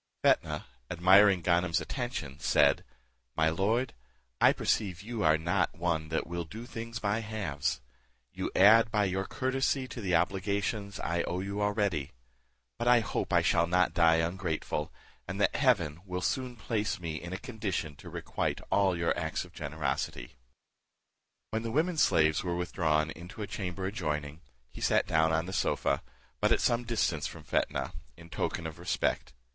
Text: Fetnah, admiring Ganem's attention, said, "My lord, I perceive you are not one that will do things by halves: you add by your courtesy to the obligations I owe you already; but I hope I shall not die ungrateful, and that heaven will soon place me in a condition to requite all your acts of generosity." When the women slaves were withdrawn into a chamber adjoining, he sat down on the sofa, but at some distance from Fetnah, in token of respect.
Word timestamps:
Fetnah, 0.23 0.65
admiring 0.89 1.41
Ganem's 1.43 1.79
attention, 1.79 2.39
said, 2.39 2.83
"My 3.35 3.49
lord, 3.51 3.93
I 4.39 4.51
perceive 4.51 5.03
you 5.03 5.21
are 5.23 5.37
not 5.37 5.77
one 5.77 6.09
that 6.09 6.25
will 6.25 6.43
do 6.43 6.65
things 6.65 6.97
by 6.97 7.19
halves: 7.19 7.81
you 8.33 8.49
add 8.55 8.89
by 8.89 9.05
your 9.05 9.25
courtesy 9.25 9.87
to 9.89 10.01
the 10.01 10.15
obligations 10.15 10.99
I 10.99 11.21
owe 11.27 11.39
you 11.39 11.61
already; 11.61 12.13
but 12.79 12.87
I 12.87 13.01
hope 13.01 13.31
I 13.31 13.43
shall 13.43 13.67
not 13.67 13.93
die 13.93 14.15
ungrateful, 14.15 14.91
and 15.27 15.39
that 15.39 15.55
heaven 15.55 16.01
will 16.03 16.21
soon 16.23 16.55
place 16.55 16.99
me 16.99 17.21
in 17.21 17.31
a 17.31 17.37
condition 17.37 17.95
to 17.97 18.09
requite 18.09 18.59
all 18.71 18.97
your 18.97 19.15
acts 19.15 19.45
of 19.45 19.53
generosity." 19.53 20.35
When 21.51 21.61
the 21.61 21.69
women 21.69 21.97
slaves 21.99 22.43
were 22.43 22.55
withdrawn 22.55 23.11
into 23.11 23.43
a 23.43 23.45
chamber 23.47 23.85
adjoining, 23.85 24.41
he 24.71 24.81
sat 24.81 25.05
down 25.05 25.31
on 25.31 25.45
the 25.45 25.53
sofa, 25.53 26.01
but 26.39 26.51
at 26.51 26.59
some 26.59 26.85
distance 26.85 27.27
from 27.27 27.43
Fetnah, 27.43 27.93
in 28.17 28.31
token 28.31 28.65
of 28.65 28.79
respect. 28.79 29.33